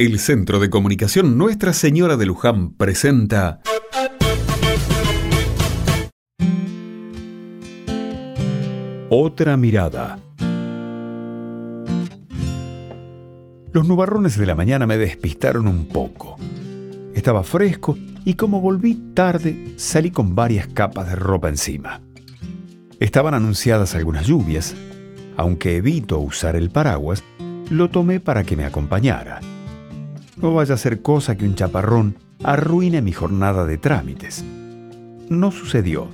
El 0.00 0.20
Centro 0.20 0.60
de 0.60 0.70
Comunicación 0.70 1.36
Nuestra 1.36 1.72
Señora 1.72 2.16
de 2.16 2.24
Luján 2.24 2.70
presenta 2.70 3.60
Otra 9.10 9.56
mirada. 9.56 10.20
Los 13.72 13.88
nubarrones 13.88 14.38
de 14.38 14.46
la 14.46 14.54
mañana 14.54 14.86
me 14.86 14.98
despistaron 14.98 15.66
un 15.66 15.88
poco. 15.88 16.36
Estaba 17.12 17.42
fresco 17.42 17.98
y 18.24 18.34
como 18.34 18.60
volví 18.60 18.94
tarde 19.14 19.74
salí 19.78 20.12
con 20.12 20.36
varias 20.36 20.68
capas 20.68 21.08
de 21.08 21.16
ropa 21.16 21.48
encima. 21.48 22.02
Estaban 23.00 23.34
anunciadas 23.34 23.96
algunas 23.96 24.28
lluvias. 24.28 24.76
Aunque 25.36 25.76
evito 25.76 26.20
usar 26.20 26.54
el 26.54 26.70
paraguas, 26.70 27.24
lo 27.68 27.90
tomé 27.90 28.20
para 28.20 28.44
que 28.44 28.54
me 28.54 28.64
acompañara 28.64 29.40
no 30.40 30.54
vaya 30.54 30.74
a 30.74 30.78
ser 30.78 31.02
cosa 31.02 31.36
que 31.36 31.44
un 31.44 31.54
chaparrón 31.54 32.16
arruine 32.42 33.02
mi 33.02 33.12
jornada 33.12 33.66
de 33.66 33.78
trámites. 33.78 34.44
No 35.28 35.50
sucedió. 35.50 36.08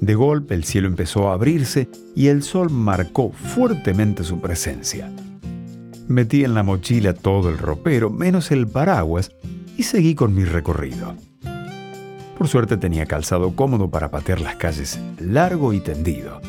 De 0.00 0.14
golpe 0.14 0.54
el 0.54 0.64
cielo 0.64 0.88
empezó 0.88 1.30
a 1.30 1.34
abrirse 1.34 1.88
y 2.14 2.28
el 2.28 2.42
sol 2.42 2.70
marcó 2.70 3.32
fuertemente 3.32 4.24
su 4.24 4.40
presencia. 4.40 5.10
Metí 6.08 6.44
en 6.44 6.54
la 6.54 6.62
mochila 6.62 7.12
todo 7.12 7.50
el 7.50 7.58
ropero, 7.58 8.10
menos 8.10 8.50
el 8.50 8.66
paraguas, 8.66 9.30
y 9.76 9.84
seguí 9.84 10.14
con 10.14 10.34
mi 10.34 10.44
recorrido. 10.44 11.14
Por 12.36 12.48
suerte 12.48 12.76
tenía 12.76 13.06
calzado 13.06 13.54
cómodo 13.54 13.90
para 13.90 14.10
patear 14.10 14.40
las 14.40 14.56
calles 14.56 14.98
largo 15.18 15.72
y 15.72 15.80
tendido. 15.80 16.40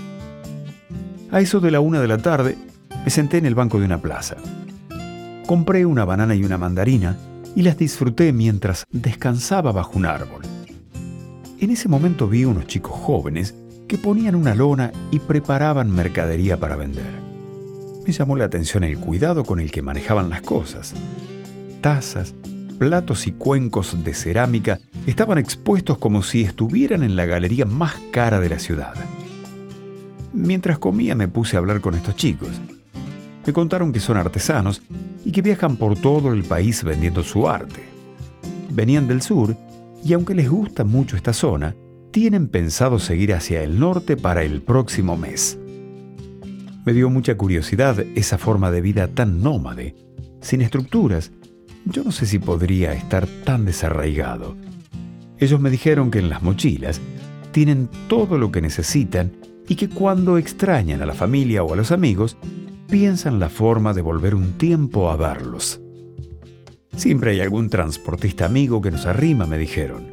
A 1.31 1.41
eso 1.41 1.59
de 1.59 1.71
la 1.71 1.79
una 1.79 2.01
de 2.01 2.07
la 2.07 2.17
tarde 2.17 2.57
me 3.03 3.09
senté 3.09 3.37
en 3.37 3.45
el 3.45 3.55
banco 3.55 3.79
de 3.79 3.85
una 3.85 4.01
plaza. 4.01 4.37
Compré 5.45 5.85
una 5.85 6.05
banana 6.05 6.35
y 6.35 6.43
una 6.43 6.57
mandarina 6.57 7.17
y 7.55 7.63
las 7.63 7.77
disfruté 7.77 8.31
mientras 8.31 8.85
descansaba 8.91 9.71
bajo 9.71 9.97
un 9.97 10.05
árbol. 10.05 10.43
En 11.59 11.69
ese 11.69 11.89
momento 11.89 12.27
vi 12.27 12.45
unos 12.45 12.67
chicos 12.67 12.93
jóvenes 12.93 13.53
que 13.87 13.97
ponían 13.97 14.35
una 14.35 14.55
lona 14.55 14.91
y 15.11 15.19
preparaban 15.19 15.91
mercadería 15.91 16.57
para 16.57 16.75
vender. 16.75 17.21
Me 18.05 18.13
llamó 18.13 18.35
la 18.35 18.45
atención 18.45 18.83
el 18.83 18.97
cuidado 18.97 19.43
con 19.43 19.59
el 19.59 19.71
que 19.71 19.81
manejaban 19.81 20.29
las 20.29 20.41
cosas. 20.41 20.93
Tazas, 21.81 22.33
platos 22.79 23.27
y 23.27 23.33
cuencos 23.33 24.03
de 24.03 24.13
cerámica 24.13 24.79
estaban 25.05 25.37
expuestos 25.37 25.97
como 25.97 26.23
si 26.23 26.41
estuvieran 26.41 27.03
en 27.03 27.15
la 27.15 27.25
galería 27.25 27.65
más 27.65 27.93
cara 28.11 28.39
de 28.39 28.49
la 28.49 28.59
ciudad. 28.59 28.93
Mientras 30.33 30.79
comía 30.79 31.13
me 31.13 31.27
puse 31.27 31.57
a 31.57 31.59
hablar 31.59 31.81
con 31.81 31.93
estos 31.93 32.15
chicos. 32.15 32.49
Me 33.45 33.53
contaron 33.53 33.91
que 33.91 33.99
son 33.99 34.17
artesanos 34.17 34.81
y 35.25 35.31
que 35.31 35.41
viajan 35.41 35.77
por 35.77 35.97
todo 35.97 36.33
el 36.33 36.43
país 36.43 36.83
vendiendo 36.83 37.23
su 37.23 37.47
arte. 37.47 37.83
Venían 38.71 39.07
del 39.07 39.21
sur 39.21 39.55
y 40.03 40.13
aunque 40.13 40.35
les 40.35 40.49
gusta 40.49 40.83
mucho 40.83 41.15
esta 41.15 41.33
zona, 41.33 41.75
tienen 42.11 42.47
pensado 42.47 42.99
seguir 42.99 43.33
hacia 43.33 43.63
el 43.63 43.79
norte 43.79 44.17
para 44.17 44.43
el 44.43 44.61
próximo 44.61 45.17
mes. 45.17 45.57
Me 46.85 46.93
dio 46.93 47.09
mucha 47.09 47.35
curiosidad 47.37 47.99
esa 48.15 48.37
forma 48.37 48.71
de 48.71 48.81
vida 48.81 49.07
tan 49.07 49.41
nómade, 49.41 49.95
sin 50.41 50.61
estructuras. 50.61 51.31
Yo 51.85 52.03
no 52.03 52.11
sé 52.11 52.25
si 52.25 52.39
podría 52.39 52.93
estar 52.93 53.27
tan 53.45 53.65
desarraigado. 53.65 54.55
Ellos 55.37 55.59
me 55.59 55.69
dijeron 55.69 56.11
que 56.11 56.19
en 56.19 56.29
las 56.29 56.41
mochilas 56.43 56.99
tienen 57.51 57.89
todo 58.07 58.37
lo 58.37 58.51
que 58.51 58.61
necesitan 58.61 59.31
y 59.67 59.75
que 59.75 59.89
cuando 59.89 60.37
extrañan 60.37 61.01
a 61.01 61.05
la 61.05 61.13
familia 61.13 61.63
o 61.63 61.73
a 61.73 61.77
los 61.77 61.91
amigos, 61.91 62.37
piensan 62.91 63.39
la 63.39 63.47
forma 63.47 63.93
de 63.93 64.01
volver 64.01 64.35
un 64.35 64.57
tiempo 64.57 65.09
a 65.09 65.15
verlos. 65.15 65.79
Siempre 66.97 67.31
hay 67.31 67.39
algún 67.39 67.69
transportista 67.69 68.45
amigo 68.45 68.81
que 68.81 68.91
nos 68.91 69.05
arrima, 69.05 69.45
me 69.45 69.57
dijeron. 69.57 70.07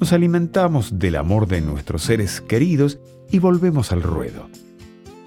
Nos 0.00 0.12
alimentamos 0.12 0.98
del 0.98 1.14
amor 1.14 1.46
de 1.46 1.60
nuestros 1.60 2.02
seres 2.02 2.40
queridos 2.40 2.98
y 3.30 3.38
volvemos 3.38 3.92
al 3.92 4.02
ruedo. 4.02 4.48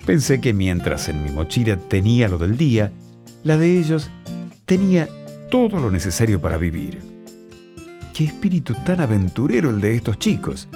Pensé 0.06 0.42
que 0.42 0.54
mientras 0.54 1.08
en 1.08 1.24
mi 1.24 1.32
mochila 1.32 1.78
tenía 1.78 2.28
lo 2.28 2.38
del 2.38 2.58
día, 2.58 2.92
la 3.46 3.58
de 3.58 3.80
ellos 3.80 4.12
tenía 4.66 5.08
todo 5.50 5.80
lo 5.80 5.90
necesario 5.90 6.42
para 6.42 6.58
vivir. 6.58 7.00
Qué 8.14 8.26
espíritu 8.26 8.74
tan 8.86 9.00
aventurero 9.00 9.70
el 9.70 9.80
de 9.80 9.96
estos 9.96 10.20
chicos. 10.20 10.68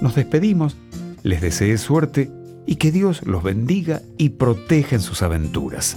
Nos 0.00 0.14
despedimos, 0.14 0.76
les 1.24 1.40
deseé 1.40 1.78
suerte 1.78 2.30
y 2.66 2.76
que 2.76 2.92
Dios 2.92 3.26
los 3.26 3.42
bendiga 3.42 4.02
y 4.18 4.30
proteja 4.30 4.96
en 4.96 5.02
sus 5.02 5.22
aventuras. 5.22 5.96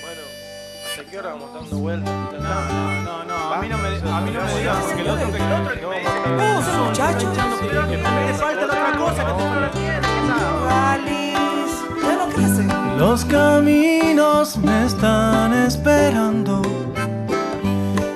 Bueno, 0.00 0.22
¿hasta 0.90 1.10
qué 1.10 1.18
hora 1.18 1.34
vamos 1.34 1.54
dando 1.54 1.78
vueltas? 1.78 2.14
No, 2.32 2.40
no, 2.40 3.02
no, 3.02 3.24
no. 3.24 3.54
A 3.54 3.60
mí 3.60 3.68
no 3.68 3.78
me, 3.78 3.88
a 3.88 4.20
mí 4.20 4.30
no 4.30 4.44
me 4.44 4.58
digas 4.58 4.84
que 4.94 5.00
el 5.00 5.08
otro 5.08 5.30
que 5.30 5.36
el 5.36 5.52
otro 5.52 5.74
que 5.74 5.86
me 5.86 6.02
Vos, 6.36 6.64
muchacho. 6.88 7.32
que 7.32 7.96
te 7.96 8.34
falta 8.34 8.66
la 8.66 8.72
otra 8.72 8.98
cosa 8.98 9.26
que. 9.26 9.82
Los 13.02 13.24
caminos 13.24 14.58
me 14.58 14.86
están 14.86 15.52
esperando 15.52 16.62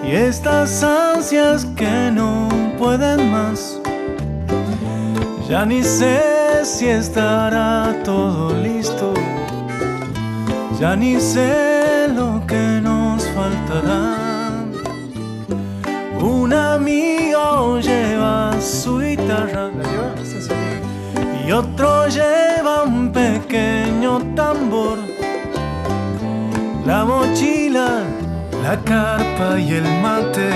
y 0.06 0.12
estas 0.15 0.83
ansias 0.83 1.67
que 1.77 2.11
no 2.12 2.49
pueden 2.78 3.31
más. 3.31 3.81
Ya 5.49 5.65
ni 5.65 5.83
sé 5.83 6.65
si 6.65 6.89
estará 6.89 7.94
todo 8.05 8.55
listo, 8.62 9.15
ya 10.78 10.94
ni 10.97 11.21
sé 11.21 12.09
lo 12.15 12.43
que 12.47 12.81
nos 12.83 13.27
faltará. 13.28 14.17
Un 16.21 16.53
amigo 16.53 17.78
lleva 17.81 18.61
su 18.61 18.99
guitarra 18.99 19.71
y 21.47 21.53
otro 21.53 22.09
lleva 22.09 22.83
un 22.83 23.12
pequeño 23.12 24.19
tambor. 24.34 24.99
La 26.84 27.05
mochila, 27.05 28.03
la 28.62 28.81
carpa 28.84 29.59
y 29.59 29.72
el 29.72 29.84
mate, 30.03 30.50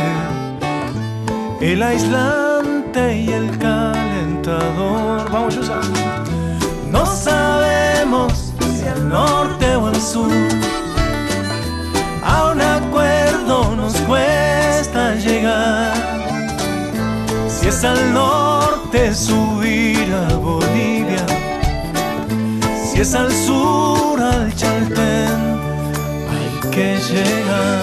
el 1.61 1.83
aislante 1.83 3.17
y 3.19 3.33
el 3.33 3.59
calentador. 3.59 5.31
Vamos, 5.31 5.55
Yusa. 5.57 5.81
No 6.91 7.07
sabemos 7.07 8.53
si 8.77 8.87
al 8.87 9.09
norte 9.09 9.77
o 9.77 9.87
al 9.87 10.01
sur. 10.01 10.33
A 12.25 12.53
un 12.53 12.61
acuerdo 12.61 13.77
nos 13.77 13.95
cuesta 14.03 15.15
llegar. 15.15 15.93
Si 17.49 17.69
es 17.69 17.85
al 17.85 18.13
norte 18.13 19.15
subir 19.15 20.13
a 20.13 20.35
Bolivia, 20.37 21.27
si 22.91 23.01
es 23.01 23.15
al 23.15 23.31
sur 23.31 24.21
al 24.21 24.55
Chaltén, 24.55 25.61
hay 26.31 26.71
que 26.71 26.99
llegar. 27.11 27.80